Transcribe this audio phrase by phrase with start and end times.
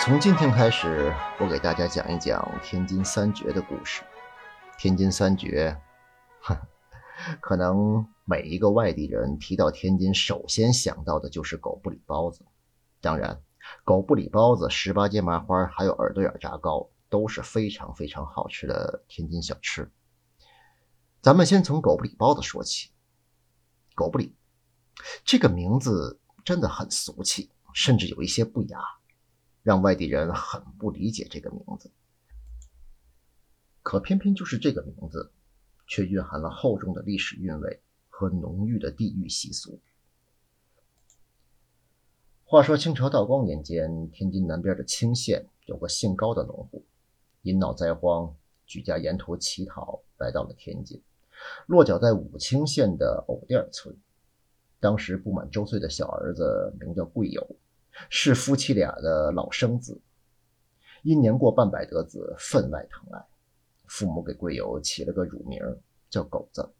[0.00, 4.02] 从今天开始，我给大家讲一讲天津三绝的故事。
[4.78, 5.76] 天津三绝，
[6.40, 6.56] 哼，
[7.40, 12.44] 可能每一个外地人提到天津，首先想到的就是狗不理包子。
[13.00, 13.42] 当然，
[13.84, 19.90] 狗不理包子、十八街麻花还有耳朵眼炸糕都是非常非常好吃的天津小吃。
[21.20, 22.90] 咱们先从狗不理包子说起。
[23.94, 24.36] 狗不理
[25.24, 28.78] 这个名字真的很俗气，甚至有一些不雅，
[29.62, 31.90] 让外地人很不理解这个名字。
[33.82, 35.30] 可偏偏就是这个名字，
[35.86, 39.80] 却蕴含了厚重的历史韵味和浓郁的地域习俗。
[42.44, 46.84] 话说清朝道光年间，天津南边的清县有个姓高的农户，
[47.42, 48.34] 因闹灾荒，
[48.66, 51.02] 举家沿途乞讨，来到了天津，
[51.66, 53.96] 落脚在武清县的藕店村。
[54.80, 57.56] 当时不满周岁的小儿子名叫贵友，
[58.10, 60.00] 是夫妻俩的老生子，
[61.02, 63.24] 因年过半百得子，分外疼爱。
[63.86, 65.60] 父母给贵友起了个乳名，
[66.10, 66.70] 叫狗子。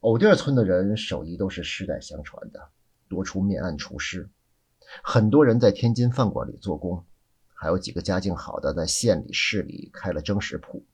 [0.00, 2.68] 藕店村的人手艺都是世代相传的，
[3.08, 4.28] 多出面案厨师，
[5.02, 7.04] 很多人在天津饭馆里做工，
[7.52, 10.84] 还有几个家境好的在县里市里开了蒸食铺。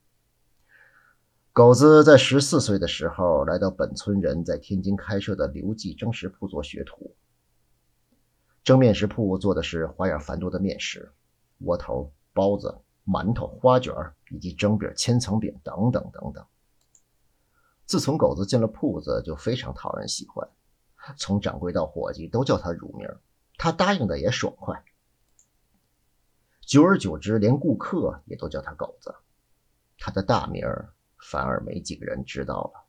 [1.53, 7.13] 狗子在十四岁的时候来到本村人在天津开设的刘记蒸食铺做学徒。
[8.64, 11.12] 蒸面食铺做的是花样繁多的面食，
[11.58, 12.80] 窝头、包子。
[13.06, 13.94] 馒头、花卷
[14.30, 16.42] 以及蒸饼、千层饼等等等等。
[17.84, 20.48] 自从狗子进了铺子，就非常讨人喜欢，
[21.18, 23.06] 从掌柜到伙计都叫他乳名，
[23.58, 24.82] 他答应的也爽快。
[26.62, 29.14] 久而久之，连顾客也都叫他狗子，
[29.98, 30.66] 他的大名
[31.18, 32.86] 反而没几个人知道了。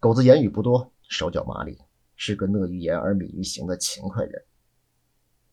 [0.00, 1.80] 狗子言语不多，手脚麻利，
[2.18, 4.44] 是个乐于言而敏于行的勤快人。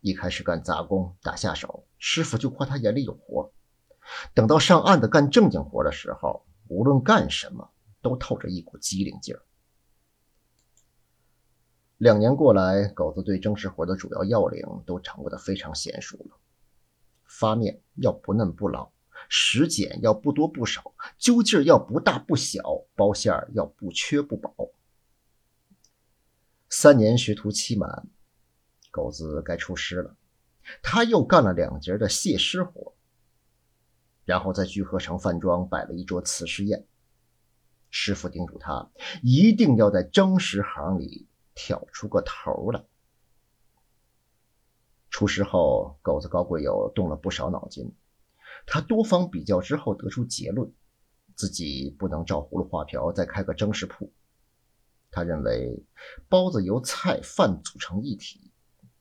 [0.02, 3.54] 一开始干杂工打下手，师傅就夸他眼里有活。
[4.34, 7.70] 等到上岸的干正经活的时候，无论干什么
[8.02, 9.42] 都透着一股机灵劲儿。
[11.98, 16.38] 两年过来，狗子对正式活的主要要领都掌握的非常娴熟了。
[17.26, 18.92] 发面要不嫩不老，
[19.30, 22.62] 食碱要不多不少，揪劲儿要不大不小，
[22.96, 24.65] 包馅儿要不缺不饱。
[26.78, 28.06] 三年学徒期满。
[28.92, 30.18] 狗子该出师了，
[30.84, 32.94] 他又干了两节的谢师活，
[34.26, 36.86] 然后在聚合城饭庄摆了一桌辞师宴。
[37.90, 38.92] 师傅叮嘱他，
[39.24, 42.84] 一定要在蒸食行里挑出个头来。
[45.10, 47.96] 出师后，狗子高贵友动了不少脑筋，
[48.66, 50.70] 他多方比较之后得出结论，
[51.36, 54.12] 自己不能照葫芦画瓢再开个蒸食铺。
[55.16, 55.82] 他认为，
[56.28, 58.52] 包子由菜饭组成一体。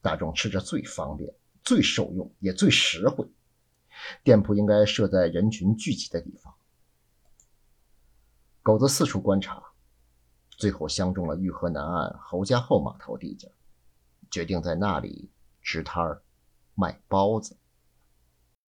[0.00, 3.28] 大众吃着最方便、最受用，也最实惠。
[4.22, 6.54] 店铺应该设在人群聚集的地方。
[8.62, 9.60] 狗子四处观察，
[10.50, 13.50] 最后相中了玉河南岸侯家后码头地界，
[14.30, 15.28] 决定在那里
[15.62, 16.22] 支摊儿
[16.76, 17.56] 卖包子。